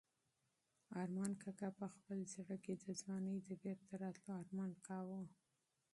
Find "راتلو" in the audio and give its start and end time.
4.03-4.29